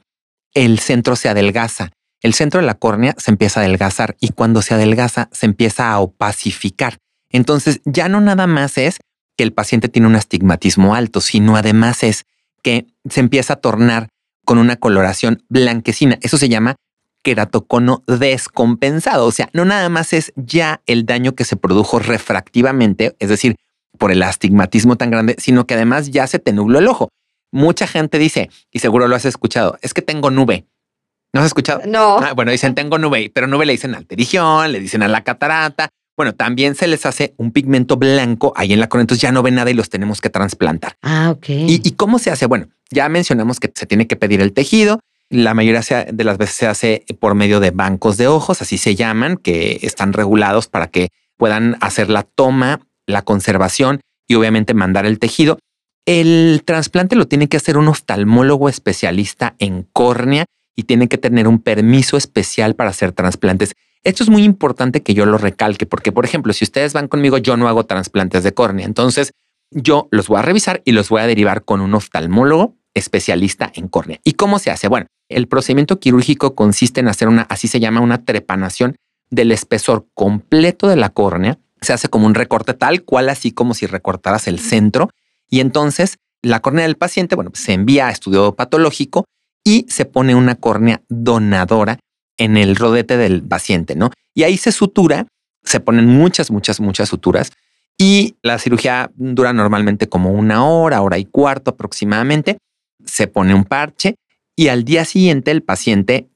el 0.53 0.79
centro 0.79 1.15
se 1.15 1.29
adelgaza 1.29 1.91
el 2.25 2.33
centro 2.33 2.59
de 2.59 2.65
la 2.65 2.73
córnea 2.73 3.13
se 3.19 3.29
empieza 3.29 3.59
a 3.59 3.63
adelgazar 3.63 4.17
y 4.19 4.29
cuando 4.29 4.63
se 4.63 4.73
adelgaza 4.73 5.29
se 5.31 5.45
empieza 5.45 5.91
a 5.91 5.99
opacificar. 5.99 6.97
Entonces 7.29 7.81
ya 7.85 8.09
no 8.09 8.19
nada 8.19 8.47
más 8.47 8.79
es 8.79 8.97
que 9.37 9.43
el 9.43 9.53
paciente 9.53 9.89
tiene 9.89 10.07
un 10.07 10.15
astigmatismo 10.15 10.95
alto, 10.95 11.21
sino 11.21 11.55
además 11.55 12.01
es 12.01 12.23
que 12.63 12.87
se 13.07 13.19
empieza 13.19 13.53
a 13.53 13.57
tornar 13.57 14.07
con 14.43 14.57
una 14.57 14.75
coloración 14.75 15.43
blanquecina. 15.49 16.17
Eso 16.23 16.39
se 16.39 16.49
llama 16.49 16.77
queratocono 17.21 18.03
descompensado. 18.07 19.27
O 19.27 19.31
sea, 19.31 19.51
no 19.53 19.63
nada 19.63 19.89
más 19.89 20.11
es 20.11 20.33
ya 20.35 20.81
el 20.87 21.05
daño 21.05 21.35
que 21.35 21.43
se 21.43 21.57
produjo 21.57 21.99
refractivamente, 21.99 23.15
es 23.19 23.29
decir, 23.29 23.55
por 23.99 24.11
el 24.11 24.23
astigmatismo 24.23 24.95
tan 24.95 25.11
grande, 25.11 25.35
sino 25.37 25.67
que 25.67 25.75
además 25.75 26.09
ya 26.09 26.25
se 26.25 26.39
te 26.39 26.53
nubló 26.53 26.79
el 26.79 26.87
ojo. 26.87 27.09
Mucha 27.51 27.85
gente 27.85 28.17
dice, 28.17 28.49
y 28.71 28.79
seguro 28.79 29.07
lo 29.07 29.15
has 29.15 29.25
escuchado, 29.25 29.77
es 29.83 29.93
que 29.93 30.01
tengo 30.01 30.31
nube. 30.31 30.65
¿No 31.35 31.41
has 31.41 31.47
escuchado? 31.47 31.81
No. 31.85 32.17
Ah, 32.17 32.31
bueno, 32.33 32.51
dicen 32.51 32.75
tengo 32.75 32.97
nube, 32.97 33.29
pero 33.33 33.45
nube 33.45 33.65
le 33.65 33.73
dicen 33.73 33.93
alterigión, 33.93 34.71
le 34.71 34.79
dicen 34.79 35.03
a 35.03 35.09
la 35.09 35.25
catarata. 35.25 35.89
Bueno, 36.15 36.33
también 36.33 36.75
se 36.75 36.87
les 36.87 37.05
hace 37.05 37.33
un 37.35 37.51
pigmento 37.51 37.97
blanco 37.97 38.53
ahí 38.55 38.71
en 38.71 38.79
la 38.79 38.87
cornea, 38.87 39.01
entonces 39.01 39.21
ya 39.21 39.33
no 39.33 39.43
ven 39.43 39.55
nada 39.55 39.69
y 39.69 39.73
los 39.73 39.89
tenemos 39.89 40.21
que 40.21 40.29
trasplantar. 40.29 40.95
Ah, 41.01 41.31
ok. 41.31 41.49
¿Y, 41.49 41.81
¿Y 41.83 41.91
cómo 41.91 42.19
se 42.19 42.31
hace? 42.31 42.45
Bueno, 42.45 42.69
ya 42.89 43.09
mencionamos 43.09 43.59
que 43.59 43.69
se 43.75 43.85
tiene 43.85 44.07
que 44.07 44.15
pedir 44.15 44.39
el 44.39 44.53
tejido, 44.53 45.01
la 45.29 45.53
mayoría 45.53 46.05
de 46.09 46.23
las 46.23 46.37
veces 46.37 46.55
se 46.55 46.67
hace 46.67 47.03
por 47.19 47.35
medio 47.35 47.59
de 47.59 47.71
bancos 47.71 48.15
de 48.15 48.27
ojos, 48.27 48.61
así 48.61 48.77
se 48.77 48.95
llaman, 48.95 49.35
que 49.35 49.79
están 49.81 50.13
regulados 50.13 50.69
para 50.69 50.87
que 50.87 51.09
puedan 51.35 51.75
hacer 51.81 52.09
la 52.09 52.23
toma, 52.23 52.79
la 53.07 53.23
conservación 53.23 53.99
y 54.25 54.35
obviamente 54.35 54.73
mandar 54.73 55.05
el 55.05 55.19
tejido. 55.19 55.59
El 56.05 56.61
trasplante 56.63 57.17
lo 57.17 57.27
tiene 57.27 57.49
que 57.49 57.57
hacer 57.57 57.77
un 57.77 57.89
oftalmólogo 57.89 58.69
especialista 58.69 59.55
en 59.59 59.85
córnea 59.91 60.45
y 60.75 60.83
tiene 60.83 61.07
que 61.07 61.17
tener 61.17 61.47
un 61.47 61.59
permiso 61.59 62.17
especial 62.17 62.75
para 62.75 62.89
hacer 62.89 63.11
trasplantes. 63.11 63.73
Esto 64.03 64.23
es 64.23 64.29
muy 64.29 64.43
importante 64.43 65.01
que 65.01 65.13
yo 65.13 65.25
lo 65.25 65.37
recalque 65.37 65.85
porque, 65.85 66.11
por 66.11 66.25
ejemplo, 66.25 66.53
si 66.53 66.63
ustedes 66.63 66.93
van 66.93 67.07
conmigo, 67.07 67.37
yo 67.37 67.57
no 67.57 67.67
hago 67.67 67.85
trasplantes 67.85 68.43
de 68.43 68.53
córnea. 68.53 68.85
Entonces, 68.85 69.31
yo 69.71 70.07
los 70.11 70.27
voy 70.27 70.39
a 70.39 70.43
revisar 70.43 70.81
y 70.85 70.91
los 70.91 71.09
voy 71.09 71.21
a 71.21 71.27
derivar 71.27 71.63
con 71.63 71.81
un 71.81 71.95
oftalmólogo 71.95 72.75
especialista 72.93 73.71
en 73.73 73.87
córnea. 73.87 74.19
¿Y 74.23 74.33
cómo 74.33 74.59
se 74.59 74.71
hace? 74.71 74.87
Bueno, 74.87 75.07
el 75.27 75.47
procedimiento 75.47 75.99
quirúrgico 75.99 76.55
consiste 76.55 76.99
en 76.99 77.07
hacer 77.07 77.27
una, 77.27 77.43
así 77.43 77.67
se 77.67 77.79
llama, 77.79 77.99
una 78.01 78.23
trepanación 78.23 78.95
del 79.29 79.51
espesor 79.51 80.07
completo 80.13 80.87
de 80.87 80.95
la 80.95 81.09
córnea. 81.09 81.57
Se 81.81 81.93
hace 81.93 82.07
como 82.07 82.27
un 82.27 82.35
recorte 82.35 82.73
tal 82.73 83.03
cual, 83.03 83.29
así 83.29 83.51
como 83.51 83.73
si 83.73 83.87
recortaras 83.87 84.47
el 84.47 84.59
centro. 84.59 85.09
Y 85.49 85.59
entonces 85.61 86.17
la 86.41 86.59
córnea 86.59 86.85
del 86.85 86.95
paciente, 86.95 87.35
bueno, 87.35 87.51
se 87.53 87.73
envía 87.73 88.07
a 88.07 88.11
estudio 88.11 88.55
patológico 88.55 89.25
y 89.65 89.85
se 89.89 90.05
pone 90.05 90.35
una 90.35 90.55
córnea 90.55 91.01
donadora 91.09 91.99
en 92.37 92.55
el 92.55 92.77
rodete 92.77 93.17
del 93.17 93.43
paciente, 93.43 93.95
¿no? 93.95 94.11
Y 94.33 94.43
ahí 94.43 94.57
se 94.57 94.71
sutura, 94.71 95.27
se 95.63 95.81
ponen 95.81 96.05
muchas, 96.05 96.51
muchas, 96.51 96.79
muchas 96.79 97.09
suturas 97.09 97.51
y 97.97 98.35
la 98.41 98.59
cirugía 98.59 99.11
dura 99.15 99.53
normalmente 99.53 100.07
como 100.07 100.31
una 100.31 100.65
hora, 100.65 101.01
hora 101.01 101.17
y 101.17 101.25
cuarto 101.25 101.71
aproximadamente. 101.71 102.57
Se 103.05 103.27
pone 103.27 103.53
un 103.53 103.65
parche 103.65 104.15
y 104.55 104.67
al 104.67 104.83
día 104.83 105.03
siguiente 105.05 105.51
el 105.51 105.63
paciente 105.63 106.27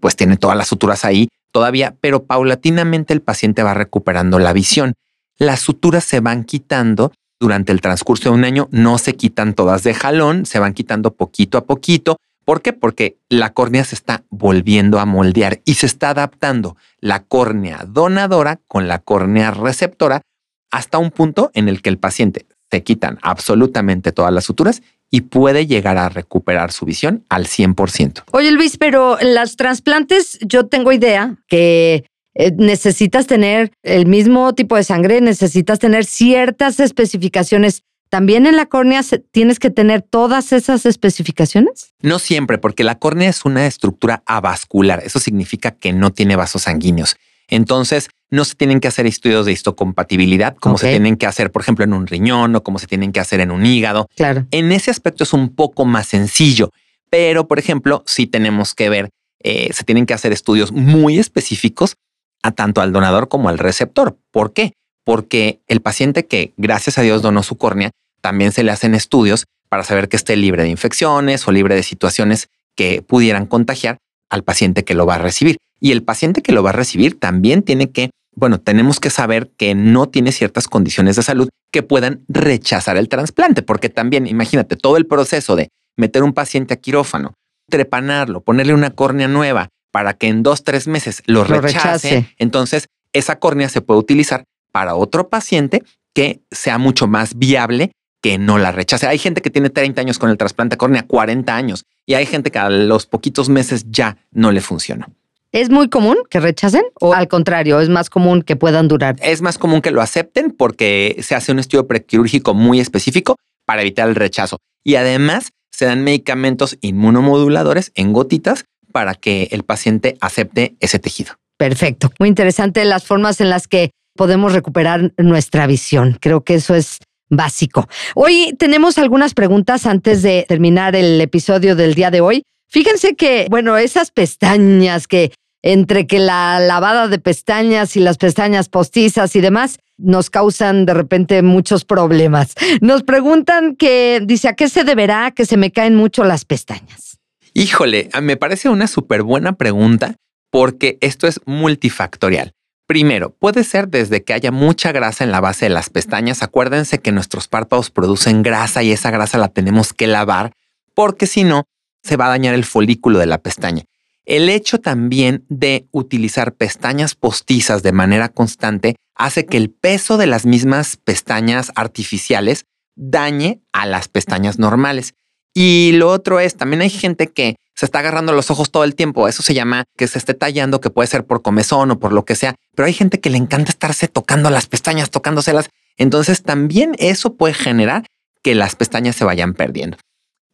pues 0.00 0.14
tiene 0.14 0.36
todas 0.36 0.56
las 0.56 0.68
suturas 0.68 1.04
ahí 1.04 1.28
todavía, 1.52 1.96
pero 2.00 2.24
paulatinamente 2.24 3.14
el 3.14 3.22
paciente 3.22 3.62
va 3.62 3.74
recuperando 3.74 4.38
la 4.38 4.52
visión. 4.52 4.92
Las 5.38 5.60
suturas 5.60 6.04
se 6.04 6.20
van 6.20 6.44
quitando 6.44 7.12
durante 7.40 7.72
el 7.72 7.80
transcurso 7.80 8.30
de 8.30 8.36
un 8.36 8.44
año, 8.44 8.68
no 8.70 8.98
se 8.98 9.14
quitan 9.14 9.54
todas 9.54 9.82
de 9.82 9.94
jalón, 9.94 10.46
se 10.46 10.58
van 10.58 10.74
quitando 10.74 11.14
poquito 11.14 11.58
a 11.58 11.64
poquito. 11.64 12.18
¿Por 12.46 12.62
qué? 12.62 12.72
Porque 12.72 13.18
la 13.28 13.52
córnea 13.52 13.82
se 13.82 13.96
está 13.96 14.22
volviendo 14.30 15.00
a 15.00 15.04
moldear 15.04 15.60
y 15.64 15.74
se 15.74 15.86
está 15.86 16.10
adaptando 16.10 16.76
la 17.00 17.24
córnea 17.24 17.84
donadora 17.88 18.60
con 18.68 18.86
la 18.86 19.00
córnea 19.00 19.50
receptora 19.50 20.22
hasta 20.70 20.98
un 20.98 21.10
punto 21.10 21.50
en 21.54 21.68
el 21.68 21.82
que 21.82 21.90
el 21.90 21.98
paciente 21.98 22.46
se 22.70 22.84
quitan 22.84 23.18
absolutamente 23.22 24.12
todas 24.12 24.32
las 24.32 24.44
suturas 24.44 24.82
y 25.10 25.22
puede 25.22 25.66
llegar 25.66 25.98
a 25.98 26.08
recuperar 26.08 26.70
su 26.70 26.84
visión 26.86 27.24
al 27.28 27.46
100%. 27.46 28.22
Oye 28.30 28.52
Luis, 28.52 28.76
pero 28.76 29.18
las 29.20 29.56
trasplantes, 29.56 30.38
yo 30.40 30.66
tengo 30.66 30.92
idea 30.92 31.36
que 31.48 32.04
eh, 32.34 32.52
necesitas 32.56 33.26
tener 33.26 33.72
el 33.82 34.06
mismo 34.06 34.54
tipo 34.54 34.76
de 34.76 34.84
sangre, 34.84 35.20
necesitas 35.20 35.80
tener 35.80 36.04
ciertas 36.04 36.78
especificaciones. 36.78 37.82
¿También 38.08 38.46
en 38.46 38.56
la 38.56 38.66
córnea 38.66 39.02
tienes 39.32 39.58
que 39.58 39.70
tener 39.70 40.02
todas 40.02 40.52
esas 40.52 40.86
especificaciones? 40.86 41.92
No 42.00 42.18
siempre, 42.18 42.58
porque 42.58 42.84
la 42.84 42.98
córnea 42.98 43.28
es 43.28 43.44
una 43.44 43.66
estructura 43.66 44.22
avascular. 44.26 45.02
Eso 45.04 45.18
significa 45.18 45.72
que 45.72 45.92
no 45.92 46.12
tiene 46.12 46.36
vasos 46.36 46.62
sanguíneos. 46.62 47.16
Entonces, 47.48 48.08
no 48.30 48.44
se 48.44 48.54
tienen 48.54 48.80
que 48.80 48.88
hacer 48.88 49.06
estudios 49.06 49.46
de 49.46 49.52
histocompatibilidad 49.52 50.56
como 50.56 50.78
se 50.78 50.90
tienen 50.90 51.16
que 51.16 51.26
hacer, 51.26 51.52
por 51.52 51.62
ejemplo, 51.62 51.84
en 51.84 51.92
un 51.92 52.06
riñón 52.06 52.56
o 52.56 52.62
como 52.62 52.78
se 52.78 52.86
tienen 52.86 53.12
que 53.12 53.20
hacer 53.20 53.40
en 53.40 53.50
un 53.50 53.64
hígado. 53.64 54.08
Claro. 54.16 54.46
En 54.50 54.72
ese 54.72 54.90
aspecto 54.90 55.24
es 55.24 55.32
un 55.32 55.54
poco 55.54 55.84
más 55.84 56.08
sencillo, 56.08 56.70
pero, 57.10 57.46
por 57.46 57.58
ejemplo, 57.58 58.02
sí 58.06 58.26
tenemos 58.26 58.74
que 58.74 58.88
ver, 58.88 59.10
eh, 59.42 59.72
se 59.72 59.84
tienen 59.84 60.06
que 60.06 60.14
hacer 60.14 60.32
estudios 60.32 60.72
muy 60.72 61.18
específicos 61.18 61.96
a 62.42 62.50
tanto 62.50 62.80
al 62.80 62.92
donador 62.92 63.28
como 63.28 63.48
al 63.48 63.58
receptor. 63.58 64.18
¿Por 64.32 64.52
qué? 64.52 64.72
Porque 65.06 65.60
el 65.68 65.80
paciente 65.80 66.26
que, 66.26 66.52
gracias 66.56 66.98
a 66.98 67.02
Dios, 67.02 67.22
donó 67.22 67.44
su 67.44 67.56
córnea, 67.56 67.92
también 68.20 68.50
se 68.50 68.64
le 68.64 68.72
hacen 68.72 68.96
estudios 68.96 69.44
para 69.68 69.84
saber 69.84 70.08
que 70.08 70.16
esté 70.16 70.34
libre 70.34 70.64
de 70.64 70.68
infecciones 70.68 71.46
o 71.46 71.52
libre 71.52 71.76
de 71.76 71.84
situaciones 71.84 72.48
que 72.74 73.02
pudieran 73.02 73.46
contagiar 73.46 73.98
al 74.30 74.42
paciente 74.42 74.82
que 74.82 74.94
lo 74.94 75.06
va 75.06 75.14
a 75.14 75.18
recibir. 75.18 75.58
Y 75.78 75.92
el 75.92 76.02
paciente 76.02 76.42
que 76.42 76.50
lo 76.50 76.64
va 76.64 76.70
a 76.70 76.72
recibir 76.72 77.20
también 77.20 77.62
tiene 77.62 77.92
que, 77.92 78.10
bueno, 78.34 78.58
tenemos 78.58 78.98
que 78.98 79.10
saber 79.10 79.52
que 79.56 79.76
no 79.76 80.08
tiene 80.08 80.32
ciertas 80.32 80.66
condiciones 80.66 81.14
de 81.14 81.22
salud 81.22 81.48
que 81.70 81.84
puedan 81.84 82.24
rechazar 82.28 82.96
el 82.96 83.08
trasplante, 83.08 83.62
porque 83.62 83.88
también 83.88 84.26
imagínate 84.26 84.74
todo 84.74 84.96
el 84.96 85.06
proceso 85.06 85.54
de 85.54 85.68
meter 85.96 86.24
un 86.24 86.32
paciente 86.32 86.74
a 86.74 86.78
quirófano, 86.78 87.34
trepanarlo, 87.68 88.40
ponerle 88.40 88.74
una 88.74 88.90
córnea 88.90 89.28
nueva 89.28 89.68
para 89.92 90.14
que 90.14 90.26
en 90.26 90.42
dos, 90.42 90.64
tres 90.64 90.88
meses 90.88 91.22
lo, 91.26 91.44
rechace. 91.44 92.34
Entonces, 92.38 92.88
esa 93.12 93.38
córnea 93.38 93.68
se 93.68 93.80
puede 93.80 94.00
utilizar 94.00 94.44
para 94.76 94.94
otro 94.94 95.30
paciente 95.30 95.84
que 96.12 96.42
sea 96.50 96.76
mucho 96.76 97.06
más 97.06 97.38
viable 97.38 97.92
que 98.20 98.36
no 98.36 98.58
la 98.58 98.72
rechace. 98.72 99.06
Hay 99.06 99.16
gente 99.16 99.40
que 99.40 99.48
tiene 99.48 99.70
30 99.70 100.02
años 100.02 100.18
con 100.18 100.28
el 100.28 100.36
trasplante 100.36 100.74
de 100.74 100.76
córnea, 100.76 101.06
40 101.06 101.56
años, 101.56 101.86
y 102.04 102.12
hay 102.12 102.26
gente 102.26 102.50
que 102.50 102.58
a 102.58 102.68
los 102.68 103.06
poquitos 103.06 103.48
meses 103.48 103.86
ya 103.88 104.18
no 104.32 104.52
le 104.52 104.60
funciona. 104.60 105.08
¿Es 105.50 105.70
muy 105.70 105.88
común 105.88 106.18
que 106.28 106.40
rechacen 106.40 106.82
o 107.00 107.14
al 107.14 107.26
contrario, 107.26 107.80
es 107.80 107.88
más 107.88 108.10
común 108.10 108.42
que 108.42 108.54
puedan 108.54 108.86
durar? 108.86 109.16
Es 109.22 109.40
más 109.40 109.56
común 109.56 109.80
que 109.80 109.92
lo 109.92 110.02
acepten 110.02 110.50
porque 110.50 111.16
se 111.22 111.34
hace 111.34 111.52
un 111.52 111.58
estudio 111.58 111.86
prequirúrgico 111.86 112.52
muy 112.52 112.78
específico 112.78 113.36
para 113.64 113.80
evitar 113.80 114.10
el 114.10 114.14
rechazo. 114.14 114.58
Y 114.84 114.96
además 114.96 115.52
se 115.70 115.86
dan 115.86 116.04
medicamentos 116.04 116.76
inmunomoduladores 116.82 117.92
en 117.94 118.12
gotitas 118.12 118.66
para 118.92 119.14
que 119.14 119.48
el 119.52 119.62
paciente 119.62 120.18
acepte 120.20 120.76
ese 120.80 120.98
tejido. 120.98 121.32
Perfecto. 121.56 122.12
Muy 122.18 122.28
interesante 122.28 122.84
las 122.84 123.04
formas 123.04 123.40
en 123.40 123.48
las 123.48 123.68
que 123.68 123.92
podemos 124.16 124.52
recuperar 124.52 125.12
nuestra 125.16 125.66
visión. 125.66 126.16
Creo 126.20 126.42
que 126.42 126.54
eso 126.54 126.74
es 126.74 126.98
básico. 127.28 127.88
Hoy 128.14 128.54
tenemos 128.58 128.98
algunas 128.98 129.34
preguntas 129.34 129.86
antes 129.86 130.22
de 130.22 130.44
terminar 130.48 130.96
el 130.96 131.20
episodio 131.20 131.76
del 131.76 131.94
día 131.94 132.10
de 132.10 132.20
hoy. 132.20 132.42
Fíjense 132.68 133.14
que, 133.14 133.46
bueno, 133.50 133.76
esas 133.76 134.10
pestañas 134.10 135.06
que 135.06 135.32
entre 135.62 136.06
que 136.06 136.18
la 136.18 136.60
lavada 136.60 137.08
de 137.08 137.18
pestañas 137.18 137.96
y 137.96 138.00
las 138.00 138.18
pestañas 138.18 138.68
postizas 138.68 139.34
y 139.34 139.40
demás 139.40 139.78
nos 139.98 140.30
causan 140.30 140.86
de 140.86 140.94
repente 140.94 141.42
muchos 141.42 141.84
problemas. 141.84 142.54
Nos 142.80 143.02
preguntan 143.02 143.74
que, 143.76 144.20
dice, 144.24 144.48
¿a 144.48 144.54
qué 144.54 144.68
se 144.68 144.84
deberá 144.84 145.32
que 145.32 145.44
se 145.44 145.56
me 145.56 145.72
caen 145.72 145.94
mucho 145.94 146.24
las 146.24 146.44
pestañas? 146.44 147.18
Híjole, 147.54 148.10
me 148.22 148.36
parece 148.36 148.68
una 148.68 148.86
súper 148.86 149.22
buena 149.22 149.54
pregunta 149.54 150.16
porque 150.50 150.98
esto 151.00 151.26
es 151.26 151.40
multifactorial. 151.46 152.52
Primero, 152.86 153.30
puede 153.30 153.64
ser 153.64 153.88
desde 153.88 154.22
que 154.22 154.32
haya 154.32 154.52
mucha 154.52 154.92
grasa 154.92 155.24
en 155.24 155.32
la 155.32 155.40
base 155.40 155.66
de 155.66 155.70
las 155.70 155.90
pestañas. 155.90 156.42
Acuérdense 156.42 156.98
que 156.98 157.10
nuestros 157.10 157.48
párpados 157.48 157.90
producen 157.90 158.42
grasa 158.42 158.82
y 158.82 158.92
esa 158.92 159.10
grasa 159.10 159.38
la 159.38 159.48
tenemos 159.48 159.92
que 159.92 160.06
lavar 160.06 160.52
porque 160.94 161.26
si 161.26 161.44
no, 161.44 161.64
se 162.02 162.16
va 162.16 162.26
a 162.26 162.30
dañar 162.30 162.54
el 162.54 162.64
folículo 162.64 163.18
de 163.18 163.26
la 163.26 163.38
pestaña. 163.38 163.84
El 164.24 164.48
hecho 164.48 164.80
también 164.80 165.44
de 165.48 165.88
utilizar 165.90 166.54
pestañas 166.54 167.14
postizas 167.14 167.82
de 167.82 167.92
manera 167.92 168.28
constante 168.28 168.96
hace 169.14 169.46
que 169.46 169.56
el 169.56 169.70
peso 169.70 170.16
de 170.16 170.26
las 170.26 170.46
mismas 170.46 170.96
pestañas 170.96 171.72
artificiales 171.74 172.64
dañe 172.94 173.62
a 173.72 173.86
las 173.86 174.08
pestañas 174.08 174.58
normales. 174.58 175.14
Y 175.54 175.92
lo 175.94 176.10
otro 176.10 176.38
es, 176.40 176.56
también 176.56 176.82
hay 176.82 176.90
gente 176.90 177.28
que 177.28 177.56
se 177.76 177.86
está 177.86 178.00
agarrando 178.00 178.32
los 178.32 178.50
ojos 178.50 178.70
todo 178.70 178.84
el 178.84 178.94
tiempo. 178.94 179.28
Eso 179.28 179.42
se 179.42 179.54
llama 179.54 179.84
que 179.96 180.08
se 180.08 180.18
esté 180.18 180.34
tallando, 180.34 180.80
que 180.80 180.90
puede 180.90 181.06
ser 181.06 181.24
por 181.24 181.42
comezón 181.42 181.90
o 181.92 181.98
por 182.00 182.12
lo 182.12 182.24
que 182.24 182.34
sea. 182.34 182.56
Pero 182.74 182.86
hay 182.86 182.92
gente 182.92 183.20
que 183.20 183.30
le 183.30 183.38
encanta 183.38 183.70
estarse 183.70 184.08
tocando 184.08 184.50
las 184.50 184.66
pestañas, 184.66 185.10
tocándoselas. 185.10 185.70
Entonces 185.96 186.42
también 186.42 186.92
eso 186.98 187.34
puede 187.34 187.54
generar 187.54 188.06
que 188.42 188.54
las 188.54 188.74
pestañas 188.74 189.14
se 189.14 189.24
vayan 189.24 189.54
perdiendo. 189.54 189.98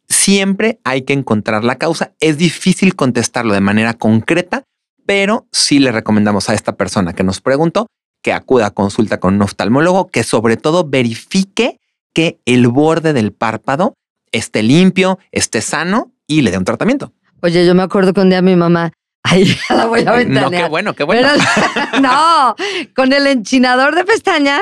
Siempre 0.07 0.79
hay 0.83 1.03
que 1.03 1.13
encontrar 1.13 1.63
la 1.63 1.77
causa. 1.77 2.11
Es 2.19 2.37
difícil 2.37 2.95
contestarlo 2.95 3.53
de 3.53 3.61
manera 3.61 3.93
concreta 3.93 4.63
pero 5.05 5.47
sí 5.51 5.79
le 5.79 5.91
recomendamos 5.91 6.49
a 6.49 6.53
esta 6.53 6.75
persona 6.75 7.13
que 7.13 7.23
nos 7.23 7.41
preguntó 7.41 7.87
que 8.21 8.33
acuda 8.33 8.67
a 8.67 8.71
consulta 8.71 9.19
con 9.19 9.35
un 9.35 9.41
oftalmólogo, 9.41 10.07
que 10.07 10.23
sobre 10.23 10.55
todo 10.55 10.87
verifique 10.87 11.79
que 12.13 12.39
el 12.45 12.67
borde 12.67 13.11
del 13.11 13.33
párpado 13.33 13.95
esté 14.31 14.63
limpio, 14.63 15.19
esté 15.31 15.61
sano 15.61 16.12
y 16.39 16.41
le 16.41 16.51
dé 16.51 16.57
un 16.57 16.65
tratamiento. 16.65 17.13
Oye, 17.41 17.65
yo 17.65 17.75
me 17.75 17.83
acuerdo 17.83 18.13
que 18.13 18.21
un 18.21 18.29
día 18.29 18.41
mi 18.41 18.55
mamá, 18.55 18.91
ahí 19.23 19.45
la 19.69 19.85
voy 19.85 20.01
a 20.05 20.11
ventanear. 20.13 20.51
No, 20.51 20.51
qué 20.51 20.69
bueno, 20.69 20.93
qué 20.93 21.03
bueno. 21.03 21.27
no, 22.01 22.55
con 22.95 23.13
el 23.13 23.27
enchinador 23.27 23.95
de 23.95 24.03
pestañas 24.05 24.61